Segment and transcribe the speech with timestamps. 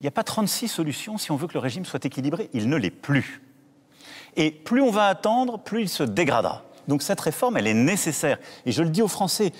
[0.00, 2.48] Il n'y a pas 36 solutions si on veut que le régime soit équilibré.
[2.54, 3.42] Il ne l'est plus.
[4.36, 6.64] Et plus on va attendre, plus il se dégradera.
[6.88, 8.38] Donc cette réforme, elle est nécessaire.
[8.64, 9.52] Et je le dis aux Français,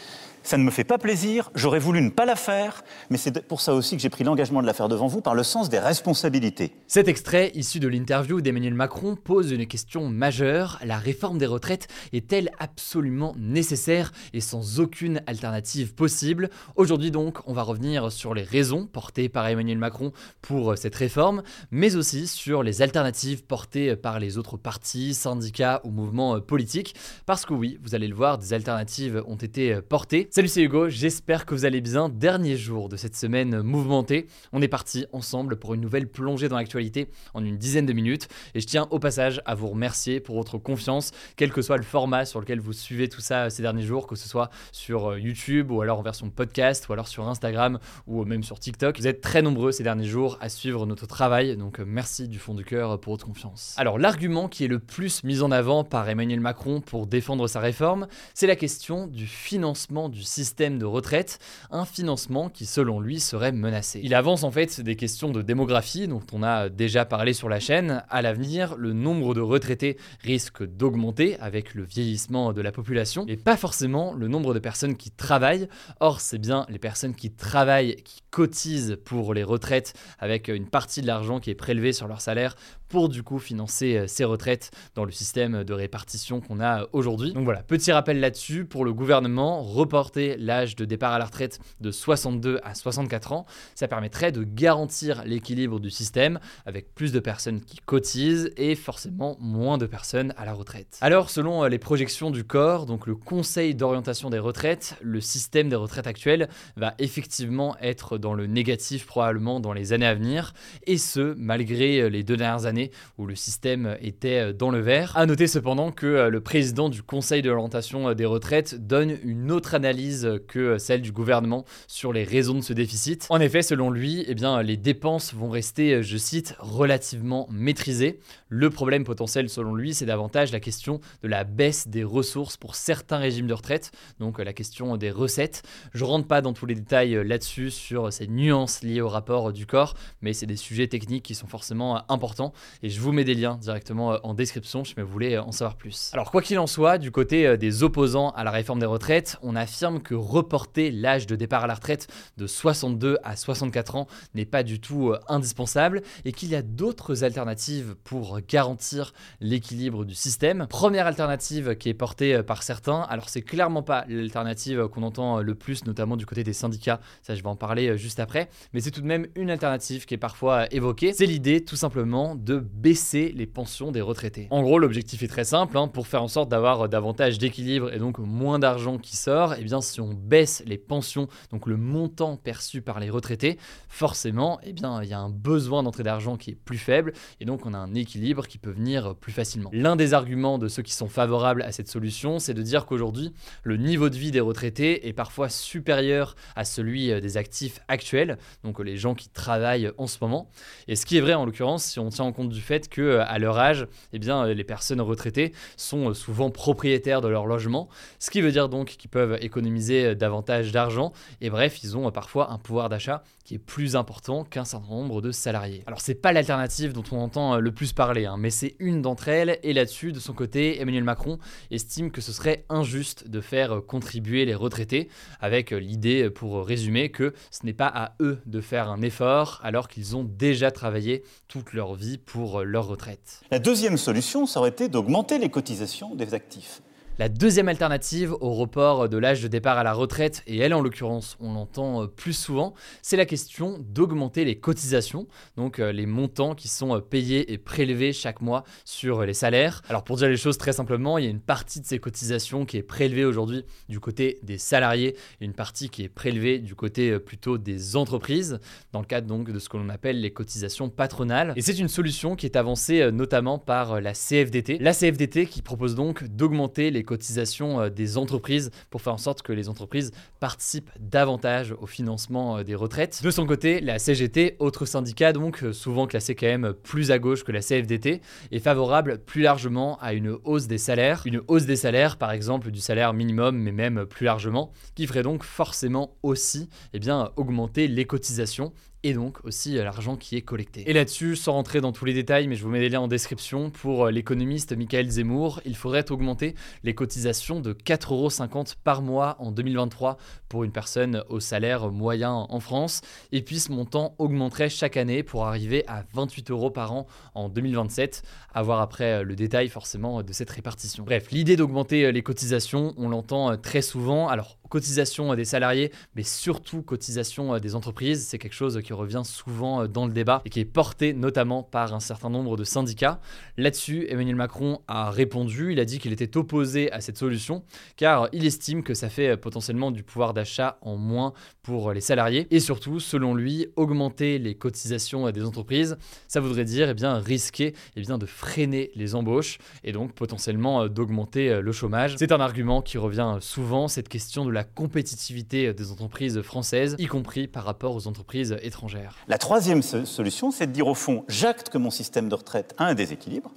[0.43, 3.61] ça ne me fait pas plaisir, j'aurais voulu ne pas la faire, mais c'est pour
[3.61, 5.79] ça aussi que j'ai pris l'engagement de la faire devant vous par le sens des
[5.79, 6.73] responsabilités.
[6.87, 10.79] Cet extrait, issu de l'interview d'Emmanuel Macron, pose une question majeure.
[10.85, 16.51] La réforme des retraites est-elle absolument nécessaire et sans aucune alternative possible?
[16.77, 21.43] Aujourd'hui donc, on va revenir sur les raisons portées par Emmanuel Macron pour cette réforme,
[21.71, 26.95] mais aussi sur les alternatives portées par les autres partis, syndicats ou mouvements politiques.
[27.27, 30.29] Parce que oui, vous allez le voir, des alternatives ont été portées.
[30.33, 32.09] Salut, c'est Hugo, j'espère que vous allez bien.
[32.09, 34.29] Dernier jour de cette semaine mouvementée.
[34.53, 38.29] On est parti ensemble pour une nouvelle plongée dans l'actualité en une dizaine de minutes.
[38.55, 41.83] Et je tiens au passage à vous remercier pour votre confiance, quel que soit le
[41.83, 45.73] format sur lequel vous suivez tout ça ces derniers jours, que ce soit sur YouTube
[45.73, 49.01] ou alors en version podcast ou alors sur Instagram ou même sur TikTok.
[49.01, 52.55] Vous êtes très nombreux ces derniers jours à suivre notre travail, donc merci du fond
[52.55, 53.75] du cœur pour votre confiance.
[53.79, 57.59] Alors l'argument qui est le plus mis en avant par Emmanuel Macron pour défendre sa
[57.59, 61.39] réforme, c'est la question du financement du système de retraite,
[61.71, 64.01] un financement qui selon lui serait menacé.
[64.03, 67.61] Il avance en fait des questions de démographie dont on a déjà parlé sur la
[67.61, 68.03] chaîne.
[68.09, 73.37] À l'avenir, le nombre de retraités risque d'augmenter avec le vieillissement de la population et
[73.37, 75.69] pas forcément le nombre de personnes qui travaillent.
[76.01, 81.03] Or, c'est bien les personnes qui travaillent qui cotisent pour les retraites avec une partie
[81.03, 82.57] de l'argent qui est prélevé sur leur salaire
[82.91, 87.33] pour du coup financer ces retraites dans le système de répartition qu'on a aujourd'hui.
[87.33, 91.61] Donc voilà, petit rappel là-dessus pour le gouvernement, reporter l'âge de départ à la retraite
[91.81, 93.47] de 62 à 64 ans,
[93.77, 99.37] ça permettrait de garantir l'équilibre du système avec plus de personnes qui cotisent et forcément
[99.39, 100.99] moins de personnes à la retraite.
[101.01, 105.77] Alors selon les projections du corps, donc le Conseil d'orientation des retraites, le système des
[105.77, 110.55] retraites actuel va effectivement être dans le négatif probablement dans les années à venir
[110.89, 112.80] et ce malgré les deux dernières années
[113.19, 115.13] où le système était dans le vert.
[115.17, 119.75] A noter cependant que le président du Conseil de l'orientation des retraites donne une autre
[119.75, 123.27] analyse que celle du gouvernement sur les raisons de ce déficit.
[123.31, 128.21] En effet, selon lui, eh bien, les dépenses vont rester, je cite, relativement maîtrisées.
[128.49, 132.75] Le problème potentiel, selon lui, c'est davantage la question de la baisse des ressources pour
[132.75, 135.63] certains régimes de retraite, donc la question des recettes.
[135.95, 139.67] Je rentre pas dans tous les détails là-dessus sur ces nuances liées au rapport du
[139.67, 143.35] corps, mais c'est des sujets techniques qui sont forcément importants et je vous mets des
[143.35, 146.11] liens directement en description si vous voulez en savoir plus.
[146.13, 149.57] Alors quoi qu'il en soit, du côté des opposants à la réforme des retraites, on
[149.57, 154.45] affirme que reporter l'âge de départ à la retraite de 62 à 64 ans n'est
[154.45, 160.67] pas du tout indispensable et qu'il y a d'autres alternatives pour garantir l'équilibre du système.
[160.69, 165.55] Première alternative qui est portée par certains, alors c'est clairement pas l'alternative qu'on entend le
[165.55, 168.91] plus, notamment du côté des syndicats, ça je vais en parler juste après, mais c'est
[168.91, 173.33] tout de même une alternative qui est parfois évoquée, c'est l'idée tout simplement de baisser
[173.35, 174.47] les pensions des retraités.
[174.51, 177.99] En gros, l'objectif est très simple, hein, pour faire en sorte d'avoir davantage d'équilibre et
[177.99, 181.77] donc moins d'argent qui sort, et eh bien si on baisse les pensions, donc le
[181.77, 186.37] montant perçu par les retraités, forcément, eh bien il y a un besoin d'entrée d'argent
[186.37, 189.71] qui est plus faible, et donc on a un équilibre qui peut venir plus facilement.
[189.73, 193.33] L'un des arguments de ceux qui sont favorables à cette solution, c'est de dire qu'aujourd'hui,
[193.63, 198.79] le niveau de vie des retraités est parfois supérieur à celui des actifs actuels, donc
[198.81, 200.49] les gens qui travaillent en ce moment.
[200.89, 203.19] Et ce qui est vrai en l'occurrence, si on tient en compte du fait que
[203.19, 207.89] à leur âge, eh bien, les personnes retraitées sont souvent propriétaires de leur logement,
[208.19, 211.13] ce qui veut dire donc qu'ils peuvent économiser davantage d'argent.
[211.41, 215.21] Et bref, ils ont parfois un pouvoir d'achat qui est plus important qu'un certain nombre
[215.21, 215.83] de salariés.
[215.87, 219.29] Alors c'est pas l'alternative dont on entend le plus parler, hein, mais c'est une d'entre
[219.29, 219.59] elles.
[219.63, 221.39] Et là-dessus, de son côté, Emmanuel Macron
[221.71, 225.09] estime que ce serait injuste de faire contribuer les retraités,
[225.41, 229.89] avec l'idée, pour résumer, que ce n'est pas à eux de faire un effort alors
[229.89, 233.41] qu'ils ont déjà travaillé toute leur vie pour retraite.
[233.51, 236.83] La deuxième solution, ça aurait été d'augmenter les cotisations des actifs.
[237.21, 240.81] La deuxième alternative au report de l'âge de départ à la retraite, et elle en
[240.81, 242.73] l'occurrence on l'entend euh, plus souvent,
[243.03, 247.59] c'est la question d'augmenter les cotisations, donc euh, les montants qui sont euh, payés et
[247.59, 249.83] prélevés chaque mois sur les salaires.
[249.91, 252.65] Alors pour dire les choses très simplement, il y a une partie de ces cotisations
[252.65, 257.19] qui est prélevée aujourd'hui du côté des salariés une partie qui est prélevée du côté
[257.19, 258.61] plutôt des entreprises,
[258.93, 261.53] dans le cadre donc de ce que l'on appelle les cotisations patronales.
[261.57, 264.79] Et c'est une solution qui est avancée notamment par la CFDT.
[264.79, 269.53] La CFDT qui propose donc d'augmenter les cotisations des entreprises pour faire en sorte que
[269.53, 273.21] les entreprises participent davantage au financement euh, des retraites.
[273.23, 277.19] De son côté, la CGT, autre syndicat donc euh, souvent classé quand même plus à
[277.19, 278.21] gauche que la CFDT,
[278.53, 282.71] est favorable plus largement à une hausse des salaires, une hausse des salaires par exemple
[282.71, 287.89] du salaire minimum mais même plus largement, qui ferait donc forcément aussi eh bien, augmenter
[287.89, 290.89] les cotisations et donc aussi euh, l'argent qui est collecté.
[290.89, 293.09] Et là-dessus, sans rentrer dans tous les détails, mais je vous mets les liens en
[293.09, 296.55] description, pour euh, l'économiste Michael Zemmour, il faudrait augmenter
[296.85, 300.19] les cotisations de 4,50€ par mois en 2023
[300.49, 303.01] pour une personne au salaire moyen en France,
[303.33, 307.49] et puis ce montant augmenterait chaque année pour arriver à 28 euros par an en
[307.49, 311.05] 2027, à voir après euh, le détail forcément de cette répartition.
[311.05, 316.83] Bref, l'idée d'augmenter les cotisations, on l'entend très souvent, alors cotisation des salariés, mais surtout
[316.83, 318.27] cotisation des entreprises.
[318.27, 321.95] C'est quelque chose qui revient souvent dans le débat et qui est porté notamment par
[321.95, 323.21] un certain nombre de syndicats.
[323.57, 327.63] Là-dessus, Emmanuel Macron a répondu, il a dit qu'il était opposé à cette solution
[327.97, 331.33] car il estime que ça fait potentiellement du pouvoir d'achat en moins
[331.63, 335.97] pour les salariés et surtout, selon lui, augmenter les cotisations des entreprises,
[336.29, 340.89] ça voudrait dire eh bien, risquer eh bien, de freiner les embauches et donc potentiellement
[340.89, 342.17] d'augmenter le chômage.
[342.19, 347.07] C'est un argument qui revient souvent, cette question de la compétitivité des entreprises françaises, y
[347.07, 348.80] compris par rapport aux entreprises étrangères.
[349.29, 352.85] La troisième solution, c'est de dire au fond, j'acte que mon système de retraite a
[352.87, 353.51] un déséquilibre,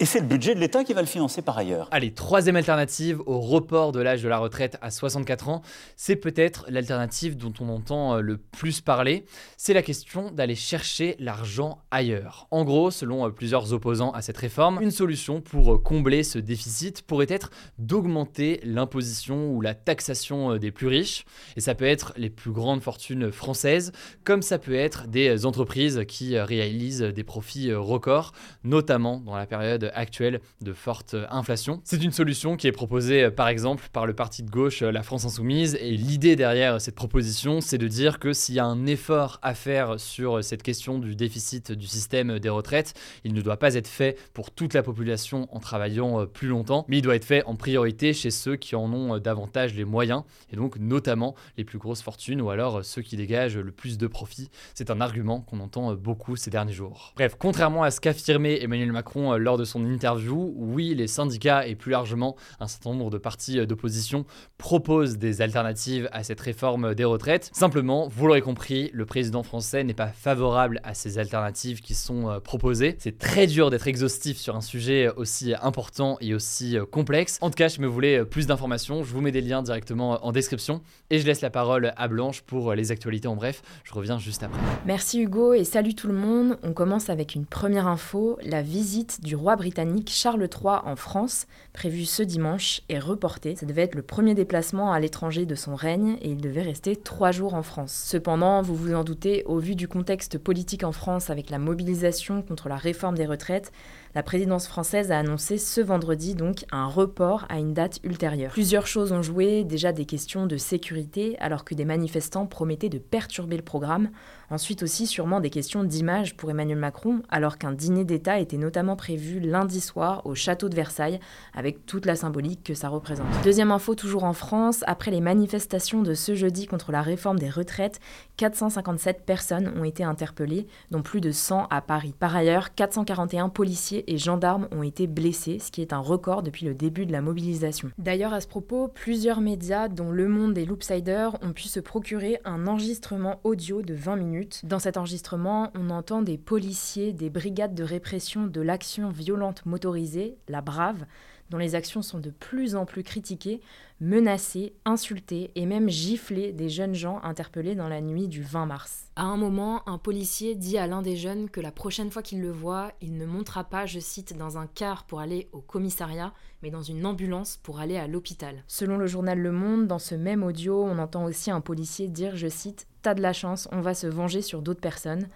[0.00, 1.86] et c'est le budget de l'État qui va le financer par ailleurs.
[1.90, 5.60] Allez, troisième alternative au report de l'âge de la retraite à 64 ans,
[5.94, 9.26] c'est peut-être l'alternative dont on entend euh, le plus parler,
[9.58, 12.48] c'est la question d'aller chercher l'argent ailleurs.
[12.50, 16.38] En gros, selon euh, plusieurs opposants à cette réforme, une solution pour euh, combler ce
[16.38, 21.26] déficit pourrait être d'augmenter l'imposition ou la taxation des plus riches,
[21.56, 23.92] et ça peut être les plus grandes fortunes françaises,
[24.24, 28.32] comme ça peut être des entreprises qui réalisent des profits records,
[28.64, 31.80] notamment dans la période actuelle de forte inflation.
[31.84, 34.90] C'est une solution qui est proposée euh, par exemple par le parti de gauche euh,
[34.90, 38.64] La France Insoumise et l'idée derrière cette proposition c'est de dire que s'il y a
[38.64, 42.94] un effort à faire sur cette question du déficit du système des retraites,
[43.24, 46.84] il ne doit pas être fait pour toute la population en travaillant euh, plus longtemps,
[46.88, 50.22] mais il doit être fait en priorité chez ceux qui en ont davantage les moyens
[50.52, 54.06] et donc notamment les plus grosses fortunes ou alors ceux qui dégagent le plus de
[54.06, 54.50] profits.
[54.74, 57.12] C'est un argument qu'on entend beaucoup ces derniers jours.
[57.16, 61.74] Bref, contrairement à ce qu'affirmait Emmanuel Macron lors de son interview, oui, les syndicats et
[61.74, 64.24] plus largement un certain nombre de partis d'opposition
[64.58, 67.50] proposent des alternatives à cette réforme des retraites.
[67.52, 72.28] Simplement, vous l'aurez compris, le président français n'est pas favorable à ces alternatives qui sont
[72.28, 72.96] euh, proposées.
[72.98, 77.38] C'est très dur d'être exhaustif sur un sujet aussi important et aussi euh, complexe.
[77.40, 80.24] En tout cas, je me voulais euh, plus d'informations, je vous mets des liens directement
[80.24, 83.62] en description et je laisse la parole à Blanche pour les actualités en bref.
[83.84, 84.60] Je reviens juste après.
[84.86, 86.58] Merci Hugo et salut tout le monde.
[86.62, 89.69] On commence avec une première info, la visite du roi britannique
[90.06, 93.56] Charles III en France, prévu ce dimanche, est reporté.
[93.56, 96.96] Ça devait être le premier déplacement à l'étranger de son règne et il devait rester
[96.96, 97.92] trois jours en France.
[97.92, 102.42] Cependant, vous vous en doutez, au vu du contexte politique en France avec la mobilisation
[102.42, 103.72] contre la réforme des retraites,
[104.14, 108.52] la présidence française a annoncé ce vendredi donc un report à une date ultérieure.
[108.52, 112.98] Plusieurs choses ont joué, déjà des questions de sécurité alors que des manifestants promettaient de
[112.98, 114.10] perturber le programme,
[114.50, 118.96] ensuite aussi sûrement des questions d'image pour Emmanuel Macron alors qu'un dîner d'État était notamment
[118.96, 121.20] prévu lundi soir au château de Versailles
[121.54, 123.26] avec toute la symbolique que ça représente.
[123.44, 127.50] Deuxième info toujours en France, après les manifestations de ce jeudi contre la réforme des
[127.50, 128.00] retraites,
[128.38, 132.14] 457 personnes ont été interpellées, dont plus de 100 à Paris.
[132.18, 136.66] Par ailleurs, 441 policiers et gendarmes ont été blessés, ce qui est un record depuis
[136.66, 137.90] le début de la mobilisation.
[137.98, 142.40] D'ailleurs, à ce propos, plusieurs médias, dont Le Monde et Loopsider, ont pu se procurer
[142.44, 144.60] un enregistrement audio de 20 minutes.
[144.64, 150.36] Dans cet enregistrement, on entend des policiers des brigades de répression de l'action violente motorisée,
[150.48, 151.04] la Brave,
[151.50, 153.60] dont les actions sont de plus en plus critiquées,
[154.00, 159.10] menacées, insultées et même giflées des jeunes gens interpellés dans la nuit du 20 mars.
[159.16, 162.40] À un moment, un policier dit à l'un des jeunes que la prochaine fois qu'il
[162.40, 166.32] le voit, il ne montera pas, je cite, dans un car pour aller au commissariat,
[166.62, 168.62] mais dans une ambulance pour aller à l'hôpital.
[168.66, 172.36] Selon le journal Le Monde, dans ce même audio, on entend aussi un policier dire,
[172.36, 175.28] je cite, T'as de la chance, on va se venger sur d'autres personnes.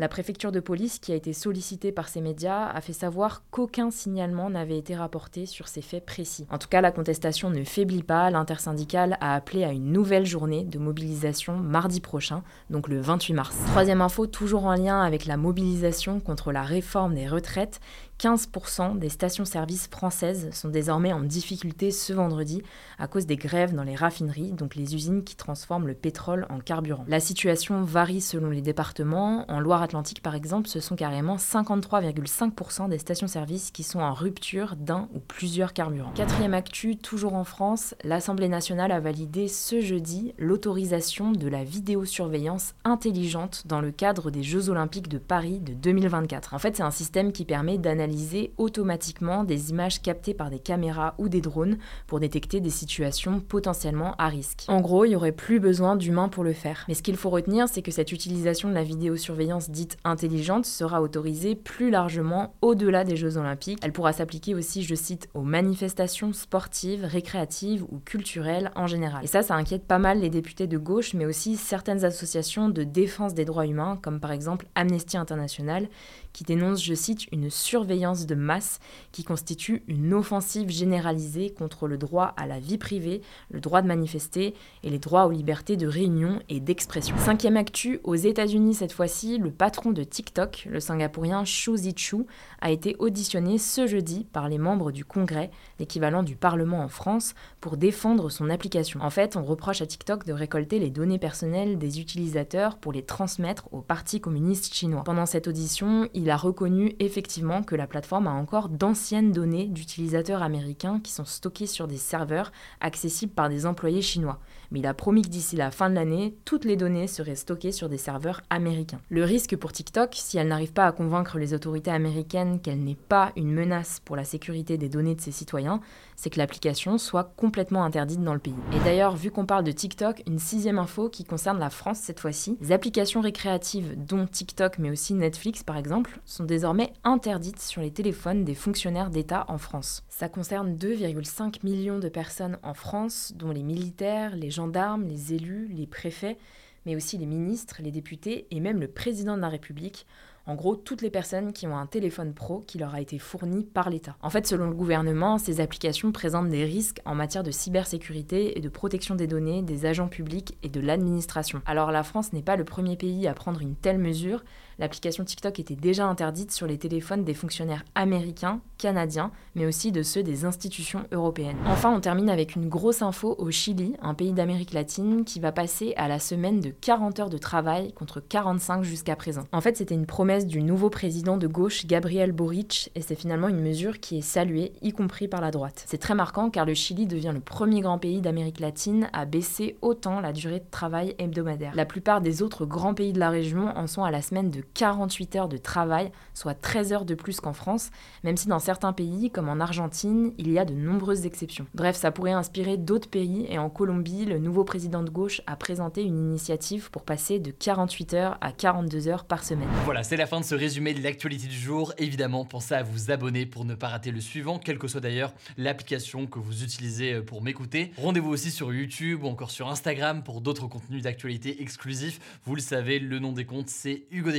[0.00, 3.90] La préfecture de police, qui a été sollicitée par ces médias, a fait savoir qu'aucun
[3.90, 6.46] signalement n'avait été rapporté sur ces faits précis.
[6.48, 8.30] En tout cas, la contestation ne faiblit pas.
[8.30, 13.58] L'intersyndicale a appelé à une nouvelle journée de mobilisation mardi prochain, donc le 28 mars.
[13.66, 17.78] Troisième info, toujours en lien avec la mobilisation contre la réforme des retraites,
[18.20, 22.62] 15% des stations-service françaises sont désormais en difficulté ce vendredi
[22.98, 26.58] à cause des grèves dans les raffineries, donc les usines qui transforment le pétrole en
[26.58, 27.06] carburant.
[27.08, 29.50] La situation varie selon les départements.
[29.50, 35.08] En Loire-Atlantique, par exemple, ce sont carrément 53,5% des stations-service qui sont en rupture d'un
[35.14, 36.12] ou plusieurs carburants.
[36.14, 42.74] Quatrième actu, toujours en France, l'Assemblée nationale a validé ce jeudi l'autorisation de la vidéosurveillance
[42.84, 46.52] intelligente dans le cadre des Jeux olympiques de Paris de 2024.
[46.52, 48.09] En fait, c'est un système qui permet d'analyser
[48.56, 54.14] automatiquement des images captées par des caméras ou des drones pour détecter des situations potentiellement
[54.18, 54.64] à risque.
[54.68, 56.84] En gros, il n'y aurait plus besoin d'humains pour le faire.
[56.88, 61.02] Mais ce qu'il faut retenir, c'est que cette utilisation de la vidéosurveillance dite intelligente sera
[61.02, 63.78] autorisée plus largement au-delà des Jeux olympiques.
[63.82, 69.24] Elle pourra s'appliquer aussi, je cite, aux manifestations sportives, récréatives ou culturelles en général.
[69.24, 72.82] Et ça, ça inquiète pas mal les députés de gauche, mais aussi certaines associations de
[72.82, 75.88] défense des droits humains, comme par exemple Amnesty International,
[76.32, 78.80] qui dénonce, je cite, une surveillance de masse
[79.12, 83.86] qui constitue une offensive généralisée contre le droit à la vie privée, le droit de
[83.86, 87.14] manifester et les droits aux libertés de réunion et d'expression.
[87.18, 92.24] Cinquième actu, aux États-Unis cette fois-ci, le patron de TikTok, le singapourien Xu Zichu,
[92.62, 97.34] a été auditionné ce jeudi par les membres du Congrès, l'équivalent du Parlement en France,
[97.60, 99.00] pour défendre son application.
[99.02, 103.02] En fait, on reproche à TikTok de récolter les données personnelles des utilisateurs pour les
[103.02, 105.04] transmettre au Parti communiste chinois.
[105.04, 110.42] Pendant cette audition, il a reconnu effectivement que la plateforme a encore d'anciennes données d'utilisateurs
[110.42, 114.38] américains qui sont stockées sur des serveurs accessibles par des employés chinois.
[114.70, 117.72] Mais il a promis que d'ici la fin de l'année, toutes les données seraient stockées
[117.72, 119.00] sur des serveurs américains.
[119.08, 122.94] Le risque pour TikTok, si elle n'arrive pas à convaincre les autorités américaines qu'elle n'est
[122.94, 125.80] pas une menace pour la sécurité des données de ses citoyens,
[126.16, 128.54] c'est que l'application soit complètement interdite dans le pays.
[128.74, 132.20] Et d'ailleurs, vu qu'on parle de TikTok, une sixième info qui concerne la France cette
[132.20, 137.80] fois-ci, les applications récréatives dont TikTok mais aussi Netflix par exemple sont désormais interdites sur
[137.80, 140.02] les téléphones des fonctionnaires d'État en France.
[140.08, 145.68] Ça concerne 2,5 millions de personnes en France, dont les militaires, les gendarmes, les élus,
[145.68, 146.36] les préfets,
[146.84, 150.04] mais aussi les ministres, les députés et même le président de la République
[150.46, 153.62] en gros, toutes les personnes qui ont un téléphone pro qui leur a été fourni
[153.62, 154.16] par l'État.
[154.20, 158.60] En fait, selon le gouvernement, ces applications présentent des risques en matière de cybersécurité et
[158.60, 161.62] de protection des données des agents publics et de l'administration.
[161.66, 164.42] Alors la France n'est pas le premier pays à prendre une telle mesure.
[164.80, 170.02] L'application TikTok était déjà interdite sur les téléphones des fonctionnaires américains, canadiens, mais aussi de
[170.02, 171.58] ceux des institutions européennes.
[171.66, 175.52] Enfin, on termine avec une grosse info au Chili, un pays d'Amérique latine qui va
[175.52, 179.44] passer à la semaine de 40 heures de travail contre 45 jusqu'à présent.
[179.52, 183.48] En fait, c'était une promesse du nouveau président de gauche Gabriel Boric et c'est finalement
[183.48, 185.84] une mesure qui est saluée, y compris par la droite.
[185.86, 189.76] C'est très marquant car le Chili devient le premier grand pays d'Amérique latine à baisser
[189.82, 191.72] autant la durée de travail hebdomadaire.
[191.74, 194.62] La plupart des autres grands pays de la région en sont à la semaine de
[194.74, 197.90] 48 heures de travail, soit 13 heures de plus qu'en France,
[198.24, 201.66] même si dans certains pays, comme en Argentine, il y a de nombreuses exceptions.
[201.74, 205.56] Bref, ça pourrait inspirer d'autres pays et en Colombie, le nouveau président de gauche a
[205.56, 209.68] présenté une initiative pour passer de 48 heures à 42 heures par semaine.
[209.84, 211.92] Voilà, c'est la fin de ce résumé de l'actualité du jour.
[211.98, 215.32] Évidemment, pensez à vous abonner pour ne pas rater le suivant, quelle que soit d'ailleurs
[215.56, 217.92] l'application que vous utilisez euh, pour m'écouter.
[217.96, 222.20] Rendez-vous aussi sur YouTube ou encore sur Instagram pour d'autres contenus d'actualité exclusifs.
[222.44, 224.30] Vous le savez, le nom des comptes, c'est Hugo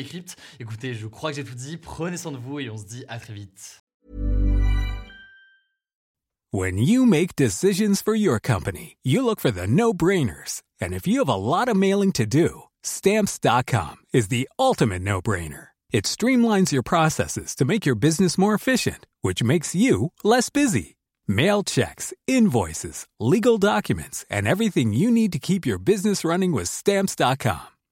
[0.59, 1.77] Écoutez, je crois que j'ai tout dit.
[1.77, 3.81] Prenez soin de vous et on se dit à très vite.
[6.53, 10.61] When you make decisions for your company, you look for the no-brainers.
[10.81, 15.67] And if you have a lot of mailing to do, stamps.com is the ultimate no-brainer.
[15.93, 20.97] It streamlines your processes to make your business more efficient, which makes you less busy.
[21.27, 26.67] Mail checks, invoices, legal documents, and everything you need to keep your business running with
[26.67, 27.70] Stamps.com.